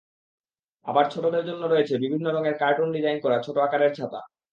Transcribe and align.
আবার 0.85 1.05
ছোটদের 1.13 1.43
জন্য 1.49 1.63
রয়েছে 1.65 1.93
বিভিন্ন 2.03 2.25
রঙের 2.27 2.55
কার্টুনের 2.61 2.95
ডিজাইন 2.95 3.17
করা 3.21 3.37
ছোট 3.45 3.55
আকারের 3.59 3.91
ছাতা। 3.97 4.19